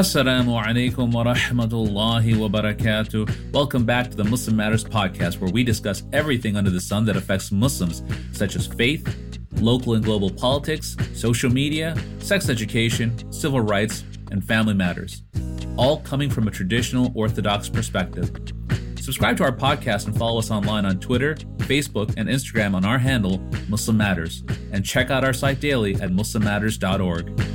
[0.00, 3.52] Assalamu alaikum wa rahmatullahi wa barakatuh.
[3.52, 7.18] Welcome back to the Muslim Matters podcast, where we discuss everything under the sun that
[7.18, 8.02] affects Muslims,
[8.32, 9.04] such as faith,
[9.56, 15.22] local and global politics, social media, sex education, civil rights, and family matters,
[15.76, 18.30] all coming from a traditional Orthodox perspective.
[18.98, 21.34] Subscribe to our podcast and follow us online on Twitter,
[21.68, 26.08] Facebook, and Instagram on our handle, Muslim Matters, and check out our site daily at
[26.08, 27.49] muslimmatters.org.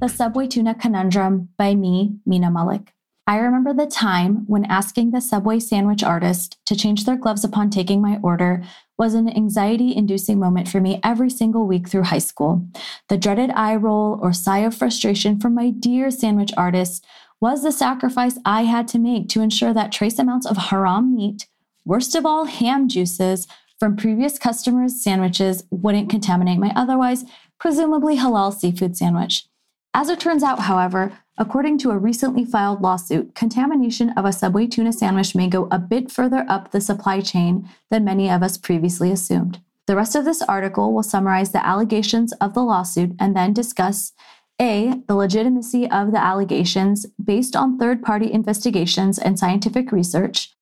[0.00, 2.94] The Subway Tuna Conundrum by me, Mina Malik.
[3.26, 7.68] I remember the time when asking the Subway sandwich artist to change their gloves upon
[7.68, 8.62] taking my order
[8.96, 12.66] was an anxiety inducing moment for me every single week through high school.
[13.10, 17.04] The dreaded eye roll or sigh of frustration from my dear sandwich artist
[17.38, 21.46] was the sacrifice I had to make to ensure that trace amounts of haram meat,
[21.84, 23.46] worst of all, ham juices,
[23.78, 27.24] from previous customers' sandwiches wouldn't contaminate my otherwise
[27.58, 29.44] presumably halal seafood sandwich.
[29.92, 34.68] As it turns out, however, according to a recently filed lawsuit, contamination of a Subway
[34.68, 38.56] tuna sandwich may go a bit further up the supply chain than many of us
[38.56, 39.60] previously assumed.
[39.88, 44.12] The rest of this article will summarize the allegations of the lawsuit and then discuss
[44.60, 50.54] A, the legitimacy of the allegations based on third party investigations and scientific research,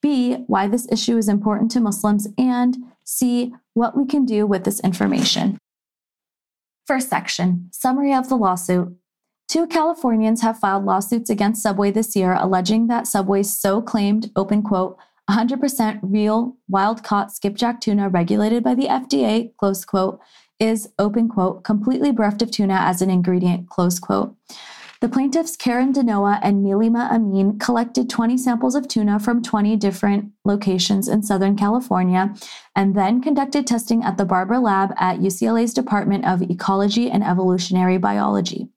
[0.00, 4.62] B, why this issue is important to Muslims, and C, what we can do with
[4.62, 5.58] this information.
[6.86, 8.96] First section Summary of the lawsuit.
[9.48, 14.62] Two Californians have filed lawsuits against Subway this year alleging that Subway's so claimed, open
[14.62, 14.96] quote,
[15.28, 20.20] 100% real wild caught skipjack tuna regulated by the FDA, close quote,
[20.60, 24.36] is, open quote, completely bereft of tuna as an ingredient, close quote.
[25.00, 30.32] The plaintiffs Karen Dhanowa and Nilima Amin collected 20 samples of tuna from 20 different
[30.44, 32.34] locations in Southern California
[32.74, 37.98] and then conducted testing at the Barber Lab at UCLA's Department of Ecology and Evolutionary
[37.98, 38.68] Biology.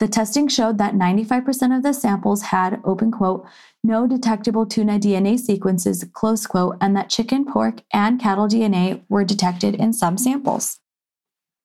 [0.00, 3.46] The testing showed that 95% of the samples had, open quote,
[3.84, 9.24] no detectable tuna DNA sequences, close quote, and that chicken, pork, and cattle DNA were
[9.24, 10.80] detected in some samples.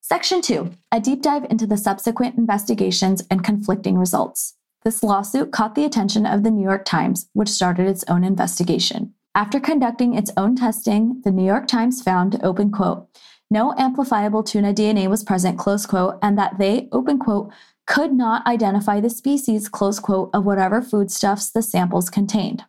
[0.08, 4.54] Section 2 A deep dive into the subsequent investigations and conflicting results.
[4.84, 9.14] This lawsuit caught the attention of the New York Times, which started its own investigation.
[9.34, 13.08] After conducting its own testing, the New York Times found, open quote,
[13.50, 17.52] no amplifiable tuna DNA was present, close quote, and that they, open quote,
[17.88, 22.64] could not identify the species, close quote, of whatever foodstuffs the samples contained.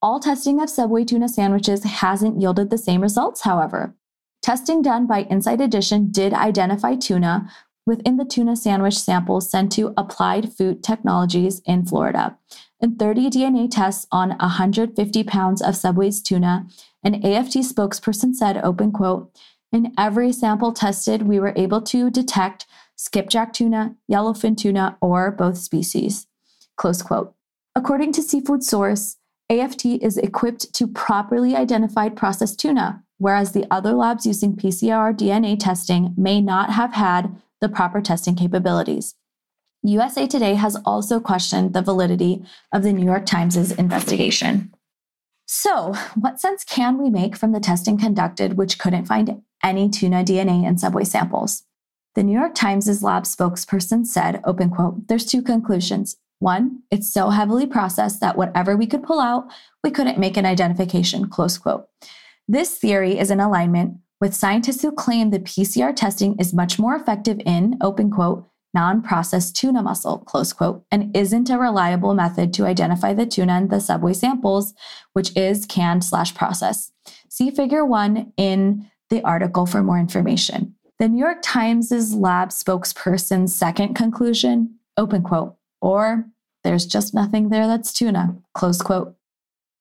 [0.00, 3.96] All testing of Subway tuna sandwiches hasn't yielded the same results, however.
[4.42, 7.50] Testing done by Inside Edition did identify tuna
[7.86, 12.38] within the tuna sandwich samples sent to Applied Food Technologies in Florida.
[12.80, 16.66] In 30 DNA tests on 150 pounds of Subway's tuna,
[17.02, 19.30] an AFT spokesperson said, open quote,
[19.72, 25.58] in every sample tested, we were able to detect skipjack tuna, yellowfin tuna, or both
[25.58, 26.26] species.
[26.76, 27.34] Close quote.
[27.76, 29.16] According to Seafood Source,
[29.50, 35.58] AFT is equipped to properly identify processed tuna, whereas the other labs using PCR DNA
[35.58, 39.16] testing may not have had the proper testing capabilities.
[39.82, 44.72] USA Today has also questioned the validity of the New York Times' investigation.
[45.46, 50.22] So, what sense can we make from the testing conducted, which couldn't find any tuna
[50.22, 51.64] DNA in Subway samples?
[52.14, 56.16] The New York Times' lab spokesperson said, open quote, there's two conclusions.
[56.40, 59.46] One, it's so heavily processed that whatever we could pull out,
[59.84, 61.86] we couldn't make an identification, close quote.
[62.48, 66.96] This theory is in alignment with scientists who claim that PCR testing is much more
[66.96, 72.54] effective in, open quote, non processed tuna muscle, close quote, and isn't a reliable method
[72.54, 74.72] to identify the tuna in the subway samples,
[75.12, 76.92] which is canned slash processed.
[77.28, 80.74] See figure one in the article for more information.
[80.98, 86.26] The New York Times' lab spokesperson's second conclusion, open quote, or
[86.64, 89.16] there's just nothing there that's tuna, close quote.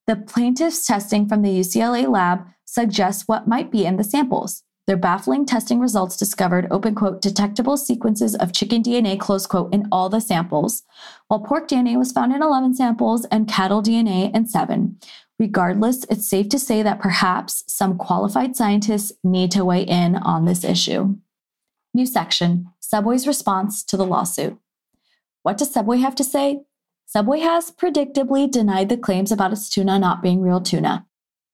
[0.07, 4.63] The plaintiff's testing from the UCLA lab suggests what might be in the samples.
[4.87, 9.87] Their baffling testing results discovered, open quote, detectable sequences of chicken DNA, close quote, in
[9.91, 10.81] all the samples,
[11.27, 14.97] while pork DNA was found in 11 samples and cattle DNA in seven.
[15.37, 20.45] Regardless, it's safe to say that perhaps some qualified scientists need to weigh in on
[20.45, 21.17] this issue.
[21.93, 24.57] New section Subway's response to the lawsuit.
[25.49, 26.61] What does Subway have to say?
[27.07, 31.07] Subway has predictably denied the claims about its tuna not being real tuna.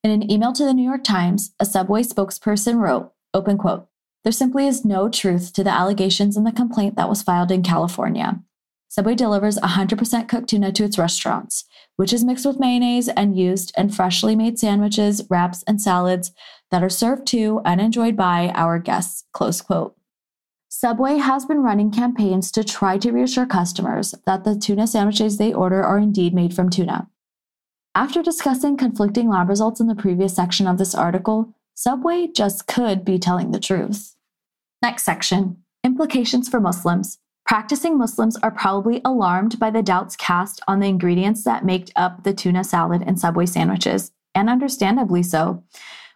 [0.03, 3.87] In an email to the New York Times, a Subway spokesperson wrote, open quote,
[4.25, 7.63] there simply is no truth to the allegations in the complaint that was filed in
[7.63, 8.41] California.
[8.89, 11.63] Subway delivers 100% cooked tuna to its restaurants,
[11.95, 16.33] which is mixed with mayonnaise and used in freshly made sandwiches, wraps, and salads
[16.69, 19.23] that are served to and enjoyed by our guests.
[19.31, 19.95] Close quote.
[20.77, 25.53] Subway has been running campaigns to try to reassure customers that the tuna sandwiches they
[25.53, 27.07] order are indeed made from tuna.
[27.95, 33.05] After discussing conflicting lab results in the previous section of this article, Subway just could
[33.05, 34.17] be telling the truth.
[34.81, 37.19] Next section Implications for Muslims.
[37.45, 42.25] Practicing Muslims are probably alarmed by the doubts cast on the ingredients that make up
[42.25, 45.63] the tuna salad and Subway sandwiches, and understandably so.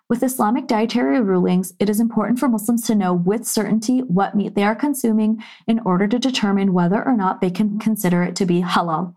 [0.09, 4.55] With Islamic dietary rulings, it is important for Muslims to know with certainty what meat
[4.55, 8.47] they are consuming in order to determine whether or not they can consider it to
[8.47, 9.13] be halal.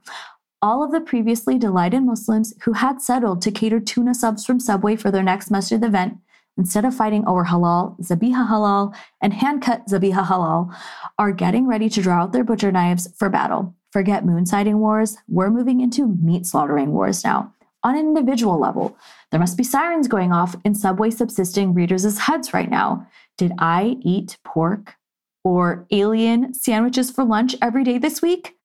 [0.60, 4.96] All of the previously delighted Muslims who had settled to cater tuna subs from Subway
[4.96, 6.18] for their next masjid event,
[6.58, 10.76] instead of fighting over halal, zabiha halal, and hand cut zabiha halal,
[11.18, 13.74] are getting ready to draw out their butcher knives for battle.
[13.92, 17.50] Forget moon sighting wars, we're moving into meat slaughtering wars now
[17.84, 18.96] on an individual level.
[19.30, 23.06] There must be sirens going off in Subway subsisting readers' heads right now.
[23.38, 24.96] Did I eat pork
[25.44, 28.56] or alien sandwiches for lunch every day this week?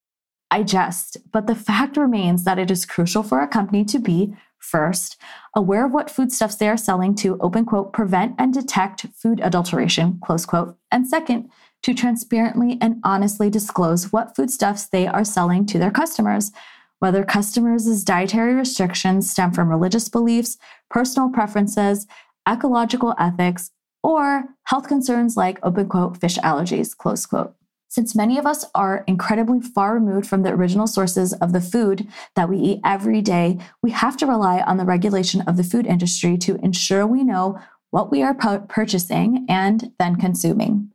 [0.49, 4.33] I jest, but the fact remains that it is crucial for a company to be,
[4.59, 5.17] first,
[5.55, 10.19] aware of what foodstuffs they are selling to, open quote, prevent and detect food adulteration,
[10.23, 11.49] close quote, and second,
[11.83, 16.51] to transparently and honestly disclose what foodstuffs they are selling to their customers
[16.99, 20.57] whether customers' dietary restrictions stem from religious beliefs,
[20.89, 22.07] personal preferences,
[22.47, 23.71] ecological ethics,
[24.03, 27.53] or health concerns like open quote fish allergies, close quote.
[27.89, 32.07] Since many of us are incredibly far removed from the original sources of the food
[32.35, 35.85] that we eat every day, we have to rely on the regulation of the food
[35.85, 37.59] industry to ensure we know
[37.89, 40.91] what we are purchasing and then consuming.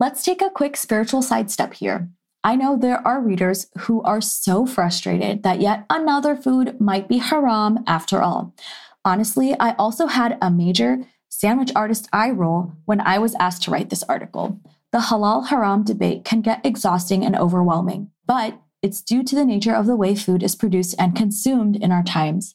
[0.00, 2.08] Let's take a quick spiritual sidestep here.
[2.46, 7.16] I know there are readers who are so frustrated that yet another food might be
[7.16, 8.54] haram after all.
[9.02, 13.70] Honestly, I also had a major sandwich artist eye roll when I was asked to
[13.70, 14.60] write this article.
[14.92, 19.74] The halal haram debate can get exhausting and overwhelming, but it's due to the nature
[19.74, 22.54] of the way food is produced and consumed in our times.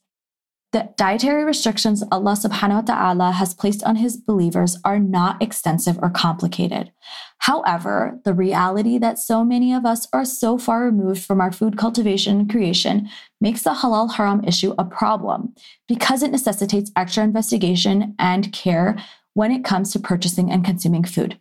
[0.72, 5.98] The dietary restrictions Allah subhanahu wa ta'ala has placed on his believers are not extensive
[6.00, 6.92] or complicated.
[7.40, 11.76] However, the reality that so many of us are so far removed from our food
[11.76, 13.10] cultivation and creation
[13.42, 15.56] makes the halal haram issue a problem
[15.88, 18.96] because it necessitates extra investigation and care
[19.34, 21.40] when it comes to purchasing and consuming food.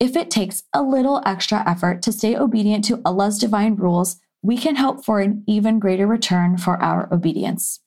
[0.00, 4.58] If it takes a little extra effort to stay obedient to Allah's divine rules, we
[4.58, 7.80] can hope for an even greater return for our obedience.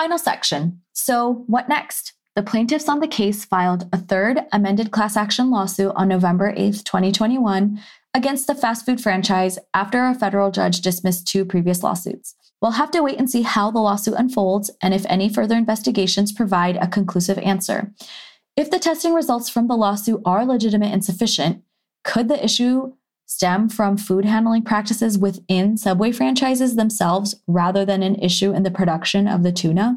[0.00, 0.80] Final section.
[0.94, 2.14] So, what next?
[2.34, 6.86] The plaintiffs on the case filed a third amended class action lawsuit on November 8,
[6.86, 7.78] 2021,
[8.14, 12.34] against the fast food franchise after a federal judge dismissed two previous lawsuits.
[12.62, 16.32] We'll have to wait and see how the lawsuit unfolds and if any further investigations
[16.32, 17.92] provide a conclusive answer.
[18.56, 21.62] If the testing results from the lawsuit are legitimate and sufficient,
[22.04, 22.94] could the issue
[23.30, 28.72] stem from food handling practices within Subway franchises themselves rather than an issue in the
[28.72, 29.96] production of the tuna?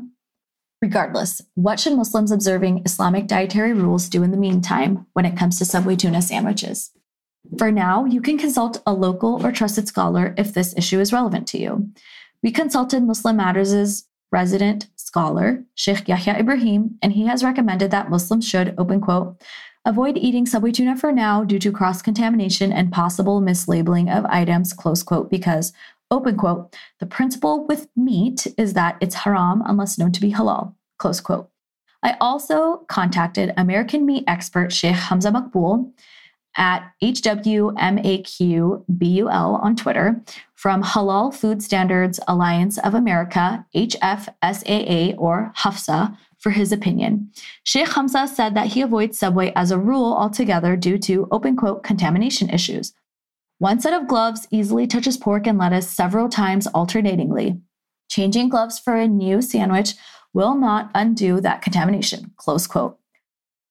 [0.83, 5.57] Regardless, what should Muslims observing Islamic dietary rules do in the meantime when it comes
[5.57, 6.91] to Subway tuna sandwiches?
[7.57, 11.47] For now, you can consult a local or trusted scholar if this issue is relevant
[11.47, 11.89] to you.
[12.43, 14.03] We consulted Muslim Matters'
[14.33, 19.41] resident scholar, Sheikh Yahya Ibrahim, and he has recommended that Muslims should, open quote,
[19.85, 24.73] Avoid eating Subway tuna for now due to cross contamination and possible mislabeling of items,
[24.73, 25.71] close quote, because,
[26.09, 30.73] open quote, the principle with meat is that it's haram unless known to be halal,
[30.97, 31.49] close quote.
[32.01, 35.91] I also contacted American meat expert Sheikh Hamza Maqbul
[36.55, 37.63] at HWMAQBUL
[39.63, 40.21] on Twitter
[40.55, 47.31] from Halal Food Standards Alliance of America, HFSAA or HAFSA, for his opinion.
[47.63, 51.83] Sheikh Hamza said that he avoids Subway as a rule altogether due to open quote
[51.83, 52.93] contamination issues.
[53.59, 57.61] One set of gloves easily touches pork and lettuce several times alternatingly.
[58.09, 59.93] Changing gloves for a new sandwich
[60.33, 62.33] will not undo that contamination.
[62.35, 62.97] Close quote.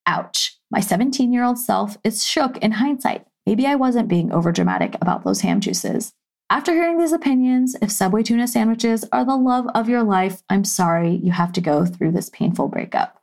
[0.06, 0.58] Ouch.
[0.72, 3.26] My 17 year old self is shook in hindsight.
[3.44, 6.14] Maybe I wasn't being overdramatic about those ham juices.
[6.48, 10.64] After hearing these opinions, if Subway tuna sandwiches are the love of your life, I'm
[10.64, 13.20] sorry you have to go through this painful breakup.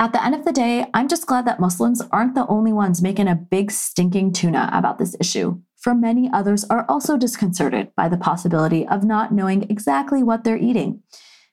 [0.00, 3.02] At the end of the day, I'm just glad that Muslims aren't the only ones
[3.02, 5.60] making a big stinking tuna about this issue.
[5.76, 10.56] For many others are also disconcerted by the possibility of not knowing exactly what they're
[10.56, 11.02] eating.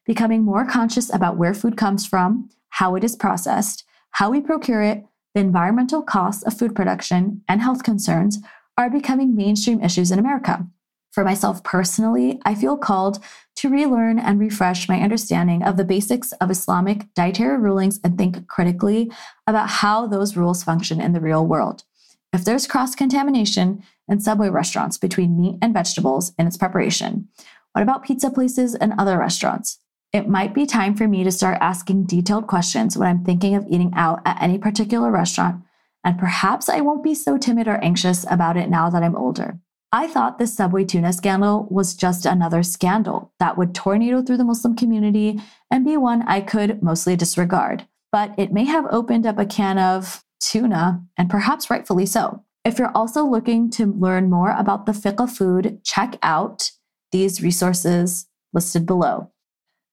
[0.06, 4.82] Becoming more conscious about where food comes from, how it is processed, how we procure
[4.82, 8.40] it, the environmental costs of food production, and health concerns
[8.78, 10.66] are becoming mainstream issues in America.
[11.12, 13.20] For myself personally, I feel called
[13.58, 18.48] to relearn and refresh my understanding of the basics of Islamic dietary rulings and think
[18.48, 19.12] critically
[19.46, 21.84] about how those rules function in the real world.
[22.34, 27.28] if there's cross contamination in Subway restaurants between meat and vegetables in its preparation?
[27.74, 29.78] What about pizza places and other restaurants?
[30.14, 33.66] It might be time for me to start asking detailed questions when I'm thinking of
[33.68, 35.64] eating out at any particular restaurant,
[36.04, 39.58] and perhaps I won't be so timid or anxious about it now that I'm older.
[39.92, 44.44] I thought the Subway tuna scandal was just another scandal that would tornado through the
[44.44, 45.42] Muslim community
[45.72, 47.88] and be one I could mostly disregard.
[48.12, 52.44] But it may have opened up a can of tuna, and perhaps rightfully so.
[52.64, 56.70] If you're also looking to learn more about the fiqh food, check out
[57.12, 59.32] these resources listed below.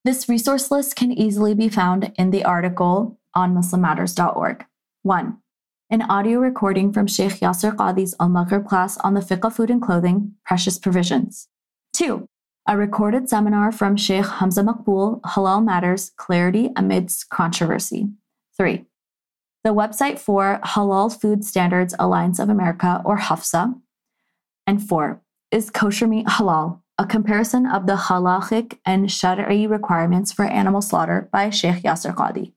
[0.03, 4.65] This resource list can easily be found in the article on MuslimMatters.org.
[5.03, 5.39] 1.
[5.91, 9.71] An audio recording from Sheikh Yasir Qadhi's Al Maghrib class on the fiqh of food
[9.71, 11.49] and clothing, precious provisions.
[11.93, 12.27] 2.
[12.67, 18.09] A recorded seminar from Sheikh Hamza Maqbul, Halal Matters, Clarity Amidst Controversy.
[18.57, 18.87] 3.
[19.65, 23.79] The website for Halal Food Standards Alliance of America, or HAFSA.
[24.67, 25.21] And 4.
[25.51, 26.80] Is kosher meat halal?
[27.01, 32.53] A comparison of the halachic and shari'i requirements for animal slaughter by Sheikh Yasir Qadhi.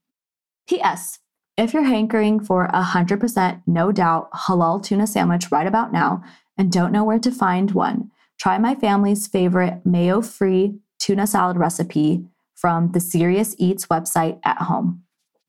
[0.68, 1.20] P.S.
[1.56, 6.24] If you're hankering for a 100% no doubt halal tuna sandwich right about now
[6.58, 11.56] and don't know where to find one, try my family's favorite mayo free tuna salad
[11.56, 15.04] recipe from the Serious Eats website at home.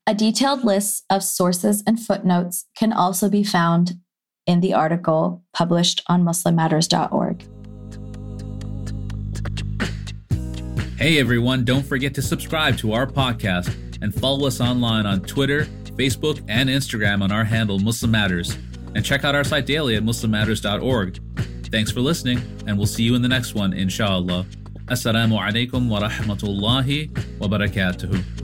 [0.07, 3.95] A detailed list of sources and footnotes can also be found
[4.47, 7.54] in the article published on MuslimMatters.org.
[10.97, 15.65] Hey everyone, don't forget to subscribe to our podcast and follow us online on Twitter,
[15.97, 18.57] Facebook, and Instagram on our handle Muslim Matters.
[18.95, 21.19] And check out our site daily at muslimmatters.org.
[21.69, 24.45] Thanks for listening, and we'll see you in the next one, inshallah.
[24.85, 28.34] Assalamu alaikum wa rahmatullahi wa barakatuhu.